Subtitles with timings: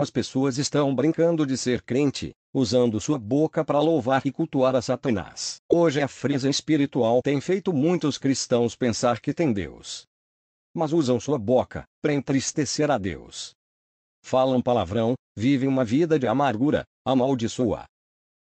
[0.00, 4.80] As pessoas estão brincando de ser crente, usando sua boca para louvar e cultuar a
[4.80, 5.58] Satanás.
[5.70, 10.06] Hoje a frisa espiritual tem feito muitos cristãos pensar que tem Deus.
[10.74, 13.50] Mas usam sua boca para entristecer a Deus.
[14.24, 17.84] Falam palavrão, vivem uma vida de amargura, amaldiçoa.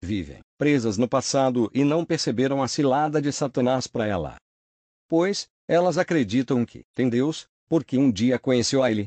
[0.02, 4.34] Vivem presas no passado e não perceberam a cilada de Satanás para ela.
[5.08, 9.06] Pois, elas acreditam que tem Deus, porque um dia conheceu a ele,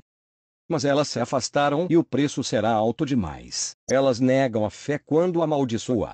[0.70, 3.76] mas elas se afastaram e o preço será alto demais.
[3.90, 6.14] Elas negam a fé quando amaldiçoa.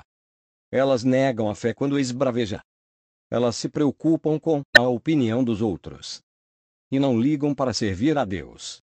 [0.72, 2.62] Elas negam a fé quando esbraveja.
[3.30, 6.22] Elas se preocupam com a opinião dos outros.
[6.90, 8.82] E não ligam para servir a Deus.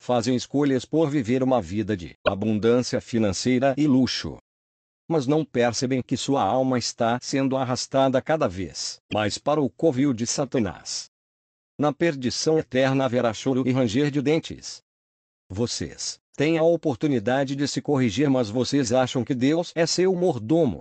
[0.00, 4.38] Fazem escolhas por viver uma vida de abundância financeira e luxo.
[5.08, 10.14] Mas não percebem que sua alma está sendo arrastada cada vez mais para o covil
[10.14, 11.10] de Satanás.
[11.78, 14.83] Na perdição eterna haverá choro e ranger de dentes.
[15.54, 20.80] Vocês têm a oportunidade de se corrigir, mas vocês acham que Deus é seu mordomo.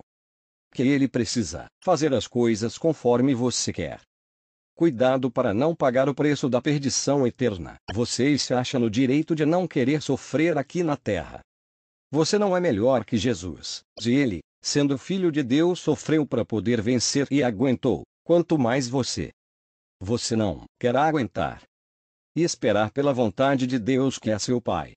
[0.73, 4.01] Que ele precisa fazer as coisas conforme você quer.
[4.75, 7.75] Cuidado para não pagar o preço da perdição eterna.
[7.93, 11.41] Você se acha no direito de não querer sofrer aqui na terra.
[12.11, 13.83] Você não é melhor que Jesus.
[13.99, 19.29] Se ele, sendo filho de Deus, sofreu para poder vencer e aguentou, quanto mais você.
[20.01, 21.61] Você não quer aguentar
[22.35, 24.93] e esperar pela vontade de Deus que é seu Pai.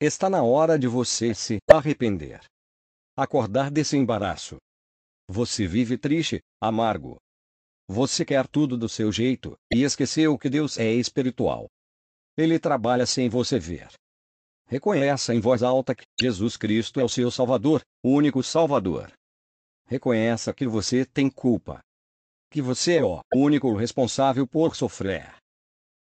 [0.00, 2.40] Está na hora de você se arrepender.
[3.16, 4.56] Acordar desse embaraço.
[5.28, 7.16] Você vive triste, amargo.
[7.88, 11.66] Você quer tudo do seu jeito e esqueceu que Deus é espiritual.
[12.36, 13.88] Ele trabalha sem você ver.
[14.66, 19.12] Reconheça em voz alta que Jesus Cristo é o seu Salvador, o único Salvador.
[19.86, 21.80] Reconheça que você tem culpa.
[22.48, 25.39] Que você é o único responsável por sofrer.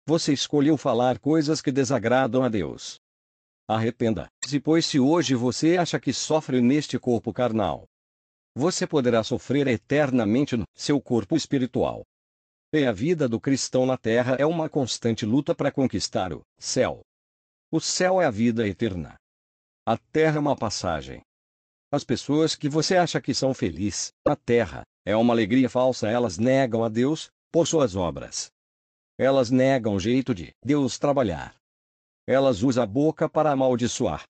[0.08, 2.98] Você escolheu falar coisas que desagradam a Deus.
[3.68, 7.84] Arrependa-se, pois se hoje você acha que sofre neste corpo carnal,
[8.56, 12.06] você poderá sofrer eternamente no seu corpo espiritual.
[12.72, 17.02] E a vida do cristão na terra é uma constante luta para conquistar o céu.
[17.70, 19.14] O céu é a vida eterna.
[19.86, 21.20] A terra é uma passagem.
[21.92, 26.38] As pessoas que você acha que são felizes na terra é uma alegria falsa, elas
[26.38, 28.50] negam a Deus por suas obras.
[29.20, 31.56] Elas negam o jeito de Deus trabalhar.
[32.24, 34.22] Elas usam a boca para amaldiçoar.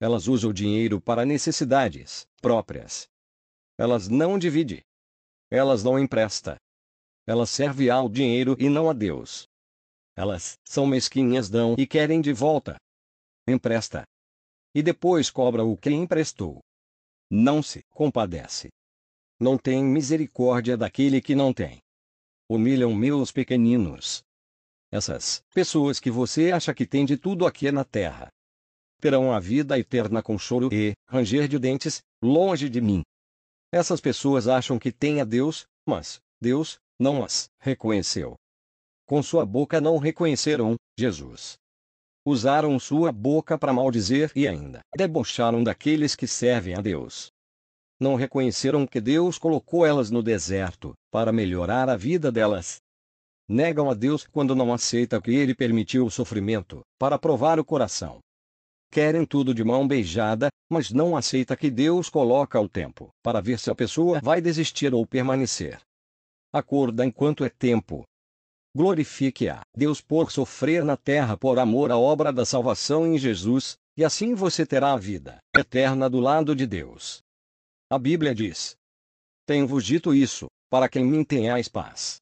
[0.00, 3.06] Elas usam o dinheiro para necessidades próprias.
[3.76, 4.80] Elas não dividem.
[5.50, 6.56] Elas não emprestam.
[7.26, 9.46] Elas servem ao dinheiro e não a Deus.
[10.16, 12.76] Elas são mesquinhas, dão e querem de volta.
[13.46, 14.04] Empresta.
[14.74, 16.60] E depois cobra o que emprestou.
[17.30, 18.70] Não se compadece.
[19.38, 21.83] Não tem misericórdia daquele que não tem
[22.48, 24.22] humilham meus pequeninos.
[24.92, 28.28] Essas pessoas que você acha que tem de tudo aqui na terra
[29.00, 33.02] terão a vida eterna com choro e ranger de dentes, longe de mim.
[33.72, 38.36] Essas pessoas acham que têm a Deus, mas Deus não as reconheceu.
[39.06, 41.58] Com sua boca não reconheceram Jesus.
[42.24, 47.33] Usaram sua boca para maldizer e ainda debocharam daqueles que servem a Deus
[48.04, 52.76] não reconheceram que Deus colocou elas no deserto, para melhorar a vida delas.
[53.48, 58.18] Negam a Deus quando não aceita que Ele permitiu o sofrimento, para provar o coração.
[58.92, 63.58] Querem tudo de mão beijada, mas não aceita que Deus coloca o tempo, para ver
[63.58, 65.80] se a pessoa vai desistir ou permanecer.
[66.52, 68.04] Acorda enquanto é tempo.
[68.76, 73.76] Glorifique a Deus por sofrer na terra por amor à obra da salvação em Jesus,
[73.96, 77.23] e assim você terá a vida eterna do lado de Deus.
[77.90, 78.76] A Bíblia diz:
[79.46, 82.16] Tenho-vos dito isso, para que em mim tenhais paz.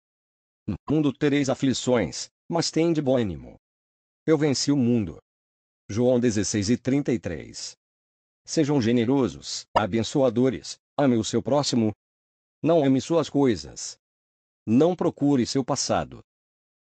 [0.67, 3.57] No mundo tereis aflições, mas tende bom ânimo.
[4.27, 5.19] Eu venci o mundo.
[5.89, 7.77] João 16 e 33.
[8.45, 11.93] Sejam generosos, abençoadores, ame o seu próximo.
[12.63, 13.97] Não ame suas coisas.
[14.67, 16.21] Não procure seu passado.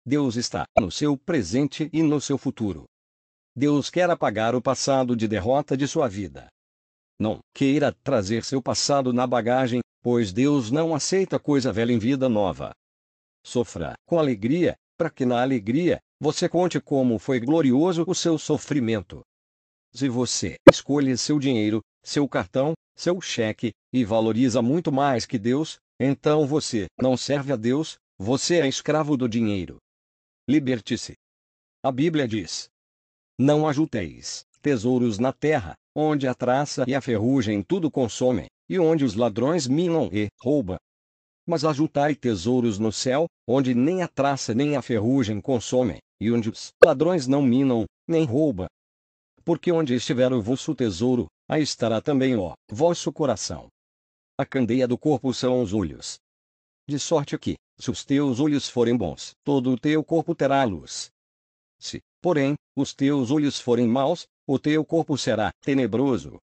[0.05, 2.85] Deus está no seu presente e no seu futuro.
[3.55, 6.49] Deus quer apagar o passado de derrota de sua vida.
[7.19, 12.29] Não queira trazer seu passado na bagagem, pois Deus não aceita coisa velha em vida
[12.29, 12.73] nova.
[13.45, 19.23] Sofra com alegria, para que na alegria você conte como foi glorioso o seu sofrimento.
[19.93, 25.79] Se você escolhe seu dinheiro, seu cartão, seu cheque, e valoriza muito mais que Deus,
[25.99, 29.79] então você não serve a Deus, você é escravo do dinheiro.
[30.49, 31.15] Liberte-se.
[31.83, 32.69] A Bíblia diz:
[33.39, 39.03] Não ajunteis tesouros na terra, onde a traça e a ferrugem tudo consomem, e onde
[39.03, 40.77] os ladrões minam e roubam.
[41.47, 46.51] Mas ajuntai tesouros no céu, onde nem a traça nem a ferrugem consomem, e onde
[46.51, 48.67] os ladrões não minam, nem roubam.
[49.47, 53.69] porque onde estiver o vosso tesouro, aí estará também o vosso coração.
[54.37, 56.19] A candeia do corpo são os olhos.
[56.89, 61.11] De sorte que, se os teus olhos forem bons, todo o teu corpo terá luz.
[61.79, 66.39] Se, porém, os teus olhos forem maus, o teu corpo será tenebroso.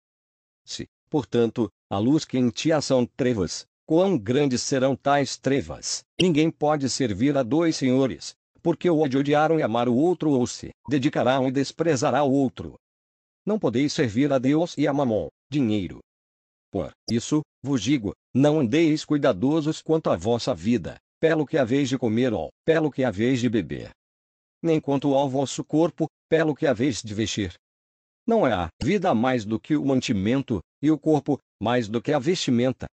[0.64, 6.02] Se, portanto, a luz que em ti há são trevas, quão grandes serão tais trevas?
[6.20, 10.70] Ninguém pode servir a dois senhores, porque o odiaram e amar o outro ou se
[10.88, 12.75] dedicará e desprezará o outro.
[13.44, 16.00] Não podeis servir a Deus e a Mamon, dinheiro.
[16.70, 21.98] Por isso, vos digo, não andeis cuidadosos quanto à vossa vida, pelo que haveis de
[21.98, 23.90] comer ou pelo que haveis de beber.
[24.62, 27.52] Nem quanto ao vosso corpo, pelo que haveis de vestir.
[28.26, 32.12] Não é a vida mais do que o mantimento, e o corpo, mais do que
[32.12, 32.86] a vestimenta.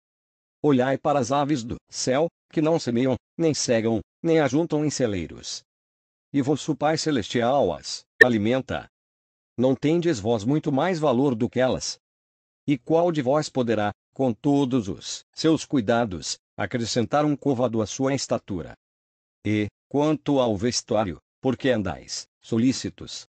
[0.62, 5.62] Olhai para as aves do céu, que não semeiam, nem cegam, nem ajuntam em celeiros.
[6.34, 8.88] E vosso Pai Celestial as alimenta.
[9.58, 11.98] Não tendes vós muito mais valor do que elas?
[12.68, 18.14] E qual de vós poderá, com todos os seus cuidados, acrescentar um côvado à sua
[18.14, 18.74] estatura?
[19.46, 23.29] E, quanto ao vestuário, por que andais solícitos?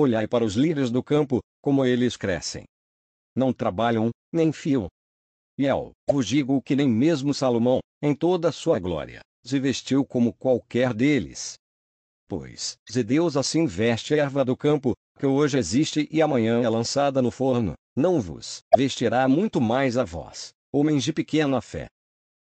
[0.00, 2.64] Olhai para os lírios do campo, como eles crescem.
[3.36, 4.88] Não trabalham, nem fiam.
[5.58, 10.02] E eu vos digo que nem mesmo Salomão, em toda a sua glória, se vestiu
[10.02, 11.58] como qualquer deles.
[12.26, 16.68] Pois, se Deus assim veste a erva do campo, que hoje existe e amanhã é
[16.70, 21.88] lançada no forno, não vos vestirá muito mais a vós, homens de pequena fé.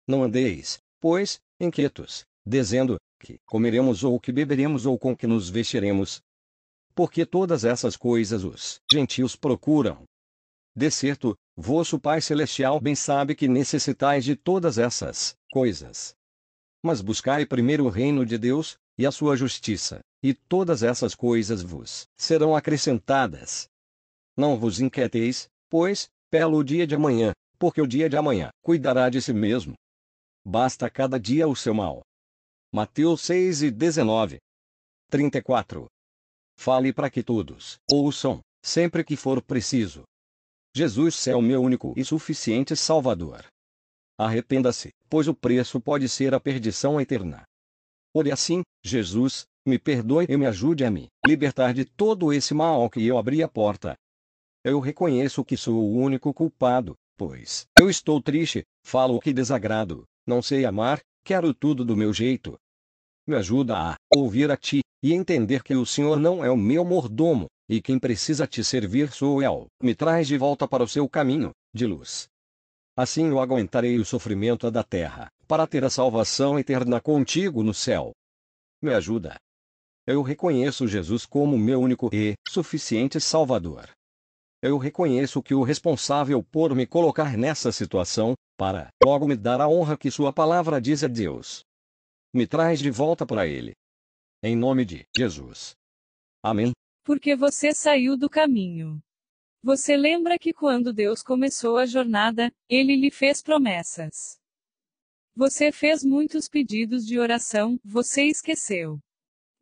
[0.07, 6.21] Não andeis, pois, inquietos, dizendo, que comeremos ou que beberemos ou com que nos vestiremos.
[7.01, 10.05] Porque todas essas coisas os gentios procuram.
[10.77, 16.15] De certo, vosso Pai Celestial bem sabe que necessitais de todas essas coisas.
[16.85, 21.63] Mas buscai primeiro o reino de Deus, e a sua justiça, e todas essas coisas
[21.63, 23.67] vos serão acrescentadas.
[24.37, 29.23] Não vos inquieteis, pois, pelo dia de amanhã, porque o dia de amanhã cuidará de
[29.23, 29.73] si mesmo.
[30.45, 32.03] Basta cada dia o seu mal.
[32.71, 34.37] Mateus 6 e 19.
[35.09, 35.89] 34.
[36.61, 40.03] Fale para que todos ouçam, sempre que for preciso.
[40.77, 43.47] Jesus é o meu único e suficiente Salvador.
[44.19, 47.45] Arrependa-se, pois o preço pode ser a perdição eterna.
[48.15, 52.91] Ore assim, Jesus, me perdoe e me ajude a me libertar de todo esse mal
[52.91, 53.97] que eu abri a porta.
[54.63, 60.05] Eu reconheço que sou o único culpado, pois eu estou triste, falo o que desagrado,
[60.27, 62.59] não sei amar, quero tudo do meu jeito.
[63.27, 66.85] Me ajuda a ouvir a ti e entender que o Senhor não é o meu
[66.85, 69.67] mordomo, e quem precisa te servir sou eu.
[69.83, 72.29] Me traz de volta para o seu caminho de luz.
[72.97, 78.13] Assim eu aguentarei o sofrimento da terra, para ter a salvação eterna contigo no céu.
[78.83, 79.37] Me ajuda.
[80.07, 83.89] Eu reconheço Jesus como meu único e suficiente Salvador.
[84.63, 89.69] Eu reconheço que o responsável por me colocar nessa situação, para logo me dar a
[89.69, 91.65] honra que Sua palavra diz a Deus.
[92.33, 93.75] Me traz de volta para Ele.
[94.41, 95.75] Em nome de Jesus.
[96.43, 96.73] Amém.
[97.05, 99.03] Porque você saiu do caminho.
[99.63, 104.41] Você lembra que quando Deus começou a jornada, Ele lhe fez promessas.
[105.35, 109.01] Você fez muitos pedidos de oração, você esqueceu.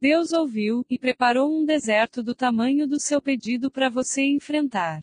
[0.01, 5.03] Deus ouviu e preparou um deserto do tamanho do seu pedido para você enfrentar.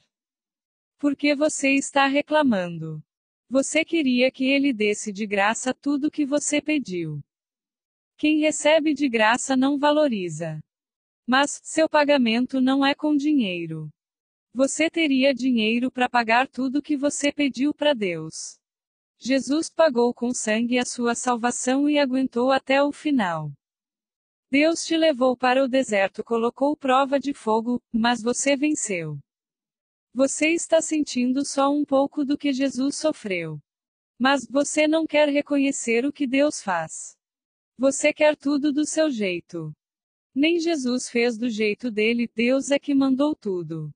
[0.99, 3.03] Por que você está reclamando?
[3.49, 7.21] Você queria que ele desse de graça tudo que você pediu.
[8.17, 10.59] Quem recebe de graça não valoriza.
[11.27, 13.89] Mas, seu pagamento não é com dinheiro.
[14.53, 18.57] Você teria dinheiro para pagar tudo que você pediu para Deus.
[19.17, 23.51] Jesus pagou com sangue a sua salvação e aguentou até o final.
[24.49, 29.19] Deus te levou para o deserto, colocou prova de fogo, mas você venceu.
[30.13, 33.59] Você está sentindo só um pouco do que Jesus sofreu.
[34.17, 37.14] Mas você não quer reconhecer o que Deus faz.
[37.77, 39.73] Você quer tudo do seu jeito.
[40.33, 43.91] Nem Jesus fez do jeito dele, Deus é que mandou tudo.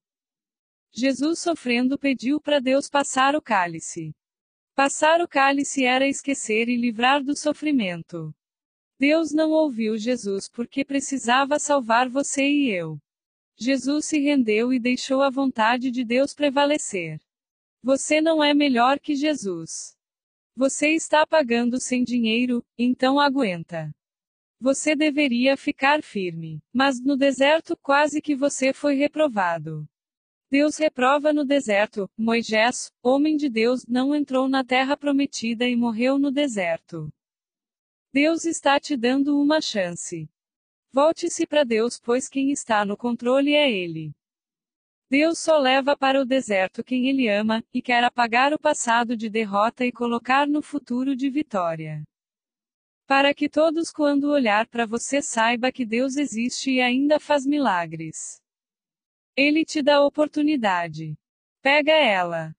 [0.91, 4.13] Jesus sofrendo pediu para Deus passar o cálice.
[4.75, 8.33] Passar o cálice era esquecer e livrar do sofrimento.
[8.99, 12.99] Deus não ouviu Jesus porque precisava salvar você e eu.
[13.57, 17.19] Jesus se rendeu e deixou a vontade de Deus prevalecer.
[17.81, 19.97] Você não é melhor que Jesus.
[20.59, 23.89] Você está pagando sem dinheiro, então aguenta.
[24.59, 26.59] Você deveria ficar firme.
[26.73, 29.87] Mas no deserto quase que você foi reprovado.
[30.51, 32.09] Deus reprova no deserto.
[32.17, 37.09] Moisés, homem de Deus, não entrou na terra prometida e morreu no deserto.
[38.11, 40.29] Deus está te dando uma chance.
[40.91, 44.11] Volte-se para Deus, pois quem está no controle é Ele.
[45.09, 49.27] Deus só leva para o deserto quem ele ama, e quer apagar o passado de
[49.27, 52.03] derrota e colocar no futuro de vitória.
[53.07, 58.39] Para que todos, quando olhar para você, saiba que Deus existe e ainda faz milagres.
[59.35, 61.17] Ele te dá oportunidade.
[61.59, 62.53] Pega ela.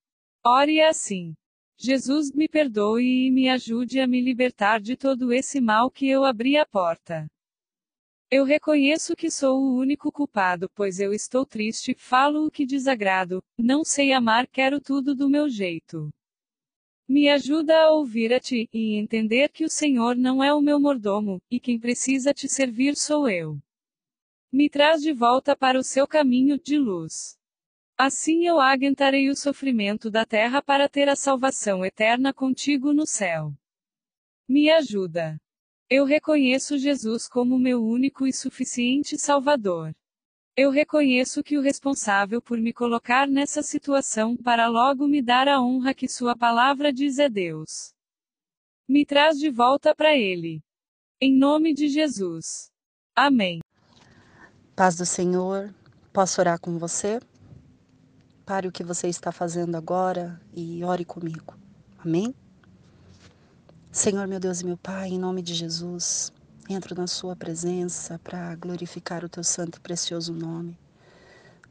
[0.45, 1.37] Ore assim.
[1.79, 6.25] Jesus me perdoe e me ajude a me libertar de todo esse mal que eu
[6.25, 7.29] abri a porta.
[8.33, 13.43] Eu reconheço que sou o único culpado, pois eu estou triste, falo o que desagrado,
[13.59, 16.09] não sei amar, quero tudo do meu jeito.
[17.09, 20.79] Me ajuda a ouvir a ti, e entender que o Senhor não é o meu
[20.79, 23.59] mordomo, e quem precisa te servir sou eu.
[24.53, 27.37] Me traz de volta para o seu caminho de luz.
[27.99, 33.53] Assim eu aguentarei o sofrimento da terra para ter a salvação eterna contigo no céu.
[34.49, 35.37] Me ajuda.
[35.93, 39.93] Eu reconheço Jesus como meu único e suficiente Salvador.
[40.57, 45.61] Eu reconheço que o responsável por me colocar nessa situação para logo me dar a
[45.61, 47.93] honra que Sua palavra diz é Deus.
[48.89, 50.63] Me traz de volta para Ele.
[51.21, 52.71] Em nome de Jesus.
[53.17, 53.59] Amém.
[54.77, 55.75] Paz do Senhor,
[56.13, 57.19] posso orar com você?
[58.47, 61.59] Pare o que você está fazendo agora e ore comigo.
[61.99, 62.33] Amém?
[63.93, 66.33] Senhor, meu Deus e meu Pai, em nome de Jesus,
[66.69, 70.79] entro na Sua presença para glorificar o Teu santo e precioso nome,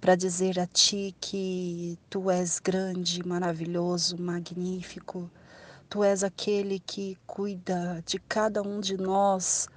[0.01, 5.31] para dizer a Ti que Tu és grande, maravilhoso, magnífico,
[5.89, 9.69] Tu és aquele que cuida de cada um de nós,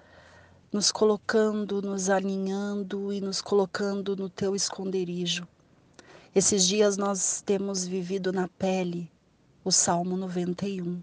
[0.72, 5.46] nos colocando, nos alinhando e nos colocando no Teu esconderijo.
[6.34, 9.08] Esses dias nós temos vivido na pele
[9.64, 11.00] o Salmo 91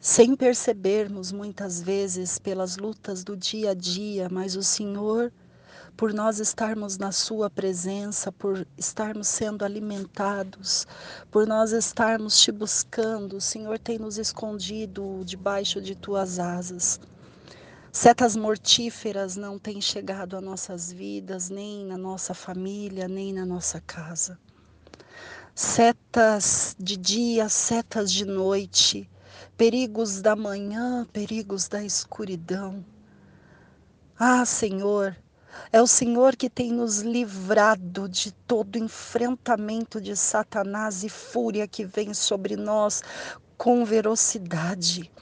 [0.00, 5.30] sem percebermos muitas vezes pelas lutas do dia a dia, mas o Senhor,
[5.94, 10.86] por nós estarmos na Sua presença, por estarmos sendo alimentados,
[11.30, 16.98] por nós estarmos te buscando, o Senhor tem nos escondido debaixo de Tuas asas.
[17.92, 23.82] Setas mortíferas não têm chegado a nossas vidas, nem na nossa família, nem na nossa
[23.82, 24.38] casa.
[25.54, 29.06] Setas de dia, setas de noite
[29.60, 32.82] perigos da manhã, perigos da escuridão.
[34.18, 35.14] Ah, Senhor,
[35.70, 41.84] é o Senhor que tem nos livrado de todo enfrentamento de Satanás e fúria que
[41.84, 43.02] vem sobre nós
[43.58, 45.12] com velocidade.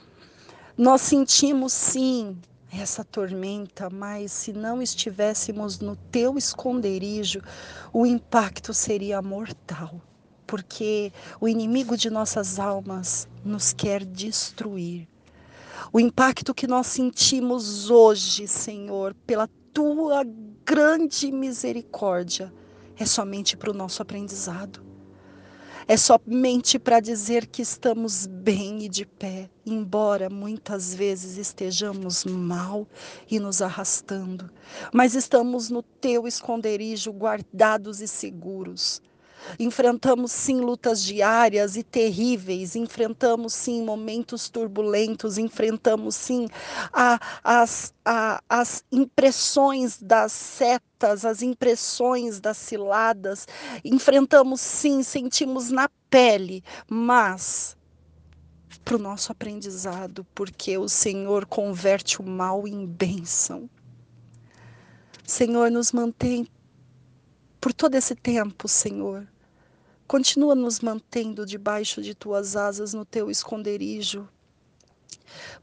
[0.77, 2.37] Nós sentimos sim
[2.71, 7.41] essa tormenta, mas se não estivéssemos no teu esconderijo,
[7.91, 9.99] o impacto seria mortal
[10.49, 15.07] porque o inimigo de nossas almas nos quer destruir.
[15.91, 20.23] O impacto que nós sentimos hoje, Senhor, pela tua
[20.65, 22.53] grande misericórdia,
[22.97, 24.89] é somente para o nosso aprendizado.
[25.87, 32.87] É somente para dizer que estamos bem e de pé, embora muitas vezes estejamos mal
[33.27, 34.51] e nos arrastando,
[34.93, 39.01] mas estamos no teu esconderijo, guardados e seguros.
[39.59, 46.47] Enfrentamos sim lutas diárias e terríveis, enfrentamos sim momentos turbulentos, enfrentamos sim
[46.93, 53.47] a, as, a, as impressões das setas, as impressões das ciladas,
[53.83, 57.77] enfrentamos sim, sentimos na pele, mas
[58.83, 63.69] para o nosso aprendizado, porque o Senhor converte o mal em bênção.
[65.23, 66.47] Senhor, nos mantém
[67.59, 69.27] por todo esse tempo, Senhor.
[70.07, 74.27] Continua nos mantendo debaixo de tuas asas no teu esconderijo.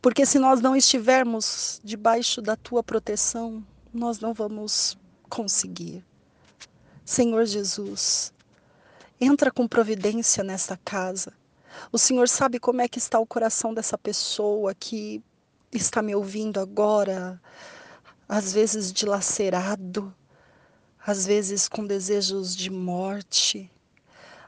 [0.00, 4.96] Porque se nós não estivermos debaixo da tua proteção, nós não vamos
[5.28, 6.04] conseguir.
[7.04, 8.32] Senhor Jesus,
[9.20, 11.32] entra com providência nesta casa.
[11.90, 15.22] O Senhor sabe como é que está o coração dessa pessoa que
[15.72, 17.40] está me ouvindo agora,
[18.28, 20.14] às vezes dilacerado,
[21.06, 23.70] às vezes com desejos de morte,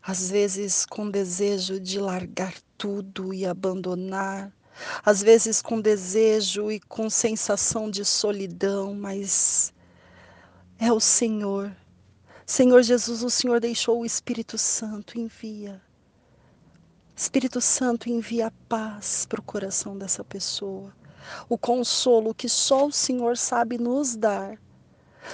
[0.02, 4.52] às vezes com desejo de largar tudo e abandonar,
[5.04, 9.72] às vezes com desejo e com sensação de solidão, mas
[10.80, 11.72] é o Senhor.
[12.44, 15.80] Senhor Jesus, o Senhor deixou o Espírito Santo, envia.
[17.14, 20.92] Espírito Santo, envia a paz para o coração dessa pessoa,
[21.48, 24.58] o consolo que só o Senhor sabe nos dar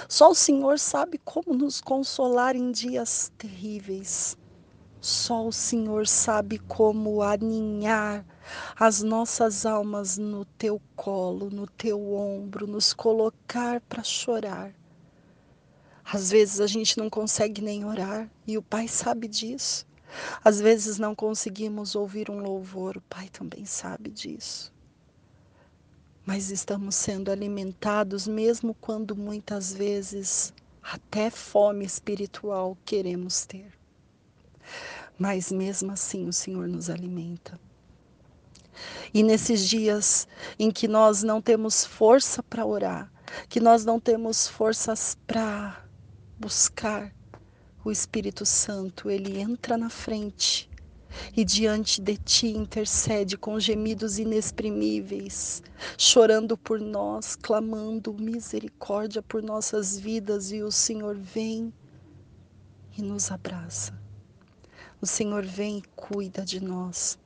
[0.07, 4.37] só o Senhor sabe como nos consolar em dias terríveis.
[4.99, 8.25] Só o Senhor sabe como aninhar
[8.75, 14.73] as nossas almas no teu colo, no teu ombro, nos colocar para chorar.
[16.03, 19.85] Às vezes a gente não consegue nem orar e o Pai sabe disso.
[20.43, 24.74] Às vezes não conseguimos ouvir um louvor, o Pai também sabe disso.
[26.25, 30.51] Mas estamos sendo alimentados mesmo quando muitas vezes
[30.81, 33.71] até fome espiritual queremos ter.
[35.19, 37.59] Mas mesmo assim o Senhor nos alimenta.
[39.13, 40.27] E nesses dias
[40.57, 43.11] em que nós não temos força para orar,
[43.47, 45.85] que nós não temos forças para
[46.39, 47.13] buscar
[47.83, 50.69] o Espírito Santo, ele entra na frente
[51.35, 55.61] e diante de ti intercede com gemidos inexprimíveis,
[55.97, 61.73] chorando por nós, clamando misericórdia por nossas vidas, e o Senhor vem
[62.97, 63.93] e nos abraça.
[65.01, 67.17] O Senhor vem e cuida de nós.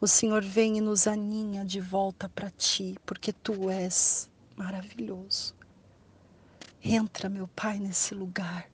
[0.00, 5.54] O Senhor vem e nos aninha de volta para ti, porque tu és maravilhoso.
[6.82, 8.70] Entra, meu Pai, nesse lugar.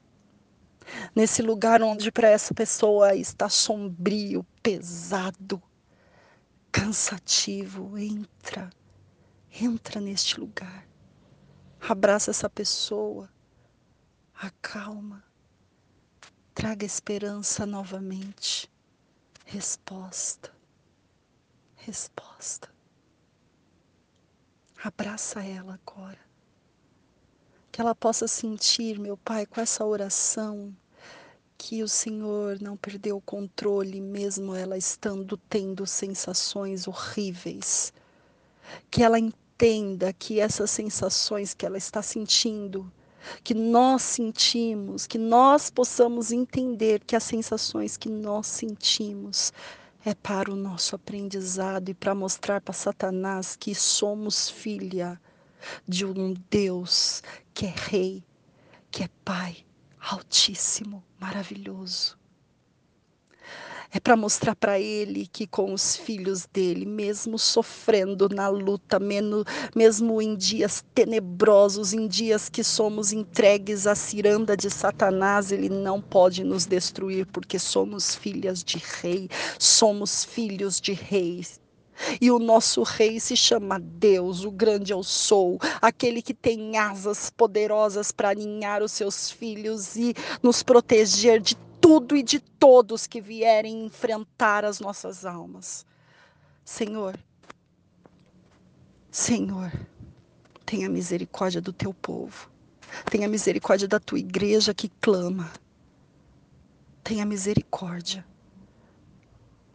[1.14, 5.62] Nesse lugar onde para essa pessoa está sombrio, pesado,
[6.70, 7.96] cansativo.
[7.98, 8.70] Entra,
[9.60, 10.86] entra neste lugar.
[11.80, 13.28] Abraça essa pessoa,
[14.34, 15.22] acalma,
[16.54, 18.70] traga esperança novamente,
[19.44, 20.50] resposta,
[21.76, 22.72] resposta.
[24.82, 26.33] Abraça ela agora
[27.74, 30.72] que ela possa sentir, meu Pai, com essa oração,
[31.58, 37.92] que o Senhor não perdeu o controle, mesmo ela estando tendo sensações horríveis.
[38.88, 42.88] Que ela entenda que essas sensações que ela está sentindo,
[43.42, 49.52] que nós sentimos, que nós possamos entender que as sensações que nós sentimos
[50.04, 55.20] é para o nosso aprendizado e para mostrar para Satanás que somos filha
[55.88, 57.22] de um Deus
[57.54, 58.24] que é Rei,
[58.90, 59.56] que é Pai
[60.00, 62.18] Altíssimo, maravilhoso.
[63.90, 70.20] É para mostrar para ele que com os filhos dele, mesmo sofrendo na luta, mesmo
[70.20, 76.42] em dias tenebrosos, em dias que somos entregues à ciranda de Satanás, ele não pode
[76.42, 81.60] nos destruir, porque somos filhas de rei, somos filhos de reis.
[82.20, 87.30] E o nosso rei se chama Deus, o grande eu sou, aquele que tem asas
[87.30, 93.20] poderosas para aninhar os seus filhos e nos proteger de tudo e de todos que
[93.20, 95.86] vierem enfrentar as nossas almas.
[96.64, 97.18] Senhor,
[99.10, 99.70] Senhor,
[100.66, 102.50] tenha misericórdia do teu povo.
[103.10, 105.52] Tenha misericórdia da tua igreja que clama.
[107.02, 108.24] Tenha misericórdia.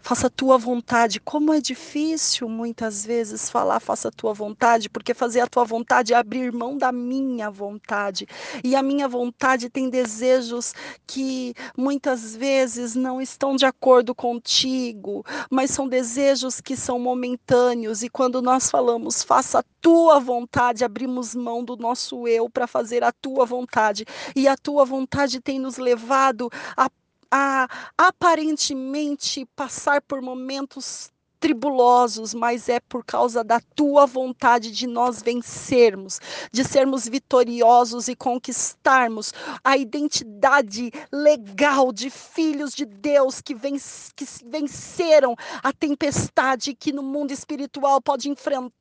[0.02, 1.20] Faça a tua vontade.
[1.20, 6.14] Como é difícil muitas vezes falar faça a tua vontade, porque fazer a tua vontade
[6.14, 8.26] é abrir mão da minha vontade.
[8.64, 10.74] E a minha vontade tem desejos
[11.06, 18.02] que muitas vezes não estão de acordo contigo, mas são desejos que são momentâneos.
[18.02, 23.04] E quando nós falamos faça a tua vontade, abrimos mão do nosso eu para fazer
[23.04, 24.06] a tua vontade.
[24.36, 26.90] E a tua vontade tem nos levado a
[27.32, 35.22] a aparentemente passar por momentos tribulosos, mas é por causa da tua vontade de nós
[35.22, 36.20] vencermos,
[36.52, 43.80] de sermos vitoriosos e conquistarmos a identidade legal de filhos de Deus que, venc
[44.16, 48.80] que venceram a tempestade que no mundo espiritual pode enfrentar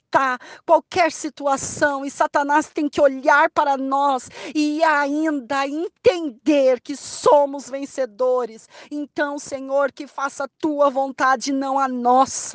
[0.65, 8.69] qualquer situação e Satanás tem que olhar para nós e ainda entender que somos vencedores.
[8.91, 12.48] Então, Senhor, que faça a tua vontade, não a nossa,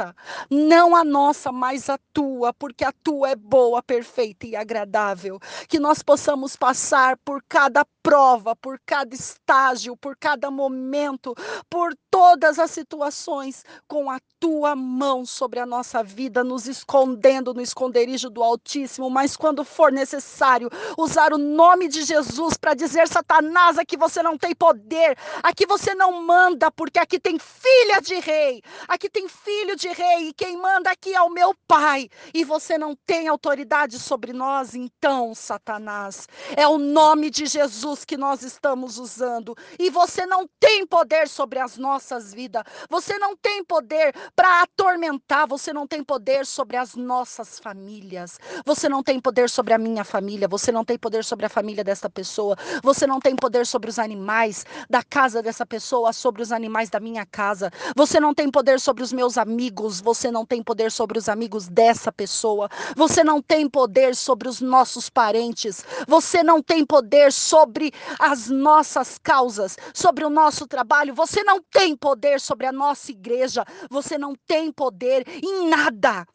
[0.49, 5.39] não a nossa, mas a tua, porque a tua é boa, perfeita e agradável.
[5.67, 11.33] Que nós possamos passar por cada prova, por cada estágio, por cada momento,
[11.69, 17.61] por todas as situações, com a tua mão sobre a nossa vida, nos escondendo no
[17.61, 23.79] esconderijo do Altíssimo, mas quando for necessário, usar o nome de Jesus para dizer: Satanás,
[23.79, 28.61] aqui você não tem poder, aqui você não manda, porque aqui tem filha de rei,
[28.87, 32.77] aqui tem filho de rei, e quem manda aqui é o meu Pai, e você
[32.77, 38.97] não tem autoridade sobre nós, então, Satanás, é o nome de Jesus que nós estamos
[38.97, 44.61] usando, e você não tem poder sobre as nossas vidas, você não tem poder para
[44.61, 48.39] atormentar, você não tem poder sobre as nossas nossas famílias.
[48.65, 51.83] Você não tem poder sobre a minha família, você não tem poder sobre a família
[51.83, 56.51] desta pessoa, você não tem poder sobre os animais da casa dessa pessoa, sobre os
[56.51, 57.71] animais da minha casa.
[57.95, 61.67] Você não tem poder sobre os meus amigos, você não tem poder sobre os amigos
[61.67, 62.69] dessa pessoa.
[62.95, 65.83] Você não tem poder sobre os nossos parentes.
[66.07, 71.13] Você não tem poder sobre as nossas causas, sobre o nosso trabalho.
[71.13, 73.65] Você não tem poder sobre a nossa igreja.
[73.89, 76.27] Você não tem poder em nada.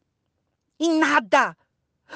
[0.80, 1.56] Em nada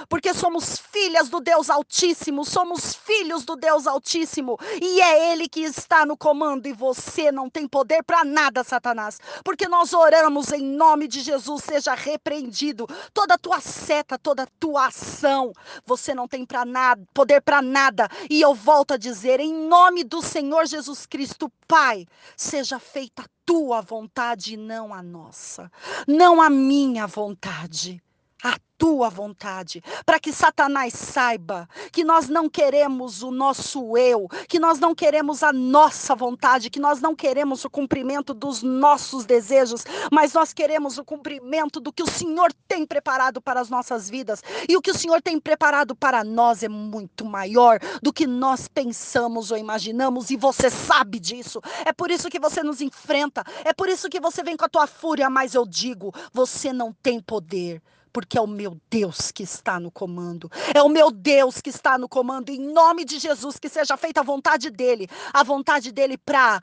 [0.09, 5.61] porque somos filhas do Deus Altíssimo, somos filhos do Deus Altíssimo, e é Ele que
[5.61, 10.63] está no comando, e você não tem poder para nada, Satanás, porque nós oramos em
[10.63, 15.53] nome de Jesus, seja repreendido toda tua seta, toda tua ação,
[15.85, 20.05] você não tem para nada, poder para nada, e eu volto a dizer, em nome
[20.05, 25.71] do Senhor Jesus Cristo, Pai, seja feita a tua vontade e não a nossa,
[26.07, 28.03] não a minha vontade
[28.43, 34.59] a tua vontade, para que Satanás saiba que nós não queremos o nosso eu, que
[34.59, 39.85] nós não queremos a nossa vontade, que nós não queremos o cumprimento dos nossos desejos,
[40.11, 44.43] mas nós queremos o cumprimento do que o Senhor tem preparado para as nossas vidas.
[44.69, 48.67] E o que o Senhor tem preparado para nós é muito maior do que nós
[48.67, 51.61] pensamos ou imaginamos, e você sabe disso.
[51.85, 54.69] É por isso que você nos enfrenta, é por isso que você vem com a
[54.69, 57.81] tua fúria, mas eu digo, você não tem poder
[58.13, 60.51] porque é o meu Deus que está no comando.
[60.75, 62.51] É o meu Deus que está no comando.
[62.51, 66.61] Em nome de Jesus, que seja feita a vontade dele, a vontade dele para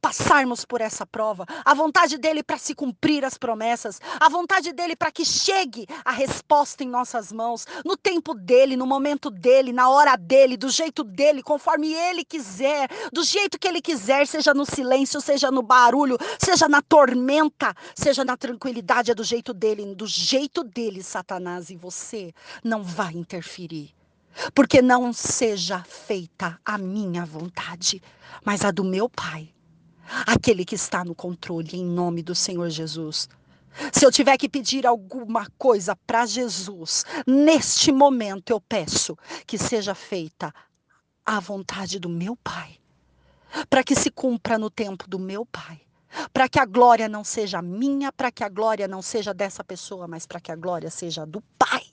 [0.00, 4.96] passarmos por essa prova, a vontade dele para se cumprir as promessas, a vontade dele
[4.96, 9.88] para que chegue a resposta em nossas mãos, no tempo dele, no momento dele, na
[9.90, 14.64] hora dele, do jeito dele, conforme ele quiser, do jeito que ele quiser, seja no
[14.64, 20.06] silêncio, seja no barulho, seja na tormenta, seja na tranquilidade, é do jeito dele, do
[20.06, 22.32] jeito dele, Satanás, e você
[22.64, 23.94] não vai interferir.
[24.54, 28.00] Porque não seja feita a minha vontade,
[28.44, 29.52] mas a do meu Pai
[30.26, 33.28] aquele que está no controle, em nome do Senhor Jesus.
[33.92, 39.94] Se eu tiver que pedir alguma coisa para Jesus, neste momento eu peço que seja
[39.94, 40.52] feita
[41.24, 42.78] a vontade do meu Pai,
[43.68, 45.80] para que se cumpra no tempo do meu Pai,
[46.32, 50.08] para que a glória não seja minha, para que a glória não seja dessa pessoa,
[50.08, 51.84] mas para que a glória seja do Pai,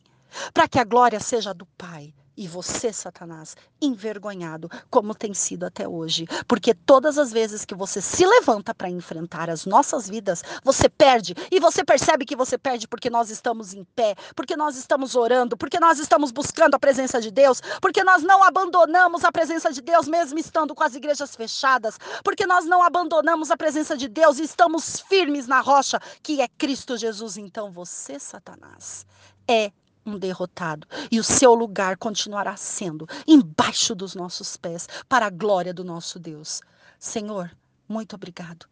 [0.54, 2.14] para que a glória seja do Pai.
[2.38, 6.28] E você, Satanás, envergonhado, como tem sido até hoje.
[6.48, 11.34] Porque todas as vezes que você se levanta para enfrentar as nossas vidas, você perde.
[11.52, 15.58] E você percebe que você perde porque nós estamos em pé, porque nós estamos orando,
[15.58, 19.82] porque nós estamos buscando a presença de Deus, porque nós não abandonamos a presença de
[19.82, 24.38] Deus, mesmo estando com as igrejas fechadas, porque nós não abandonamos a presença de Deus
[24.38, 27.36] e estamos firmes na rocha, que é Cristo Jesus.
[27.36, 29.08] Então você, Satanás,
[29.48, 29.72] é
[30.08, 35.74] um derrotado, e o seu lugar continuará sendo embaixo dos nossos pés, para a glória
[35.74, 36.62] do nosso Deus.
[36.98, 37.52] Senhor,
[37.88, 38.66] muito obrigado.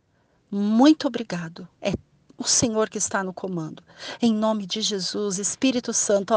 [0.50, 1.67] Muito obrigado.
[1.82, 1.91] É
[2.38, 3.82] o Senhor que está no comando.
[4.21, 6.34] Em nome de Jesus, Espírito Santo,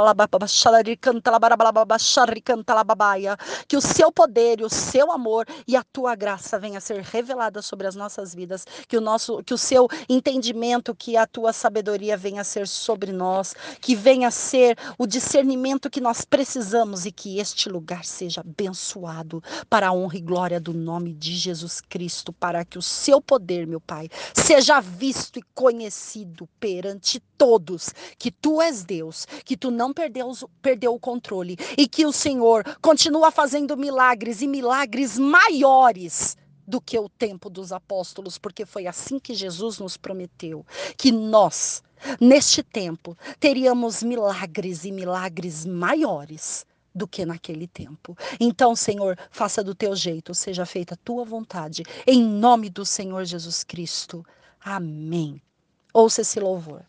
[3.66, 7.60] que o seu poder, o seu amor e a tua graça venha a ser revelada
[7.60, 12.16] sobre as nossas vidas, que o nosso, que o seu entendimento, que a tua sabedoria
[12.16, 17.12] venha a ser sobre nós, que venha a ser o discernimento que nós precisamos e
[17.12, 22.32] que este lugar seja abençoado para a honra e glória do nome de Jesus Cristo,
[22.32, 28.30] para que o seu poder, meu Pai, seja visto e conhecido reconhecido perante todos que
[28.30, 33.30] tu és Deus, que tu não perdeu, perdeu o controle e que o Senhor continua
[33.30, 39.34] fazendo milagres e milagres maiores do que o tempo dos apóstolos, porque foi assim que
[39.34, 40.64] Jesus nos prometeu
[40.98, 41.82] que nós,
[42.20, 48.16] neste tempo, teríamos milagres e milagres maiores do que naquele tempo.
[48.38, 53.24] Então, Senhor, faça do teu jeito, seja feita a tua vontade, em nome do Senhor
[53.24, 54.22] Jesus Cristo.
[54.60, 55.40] Amém.
[55.92, 56.82] Ouça esse louvor.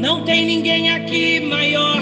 [0.00, 1.97] Não tem ninguém aqui maior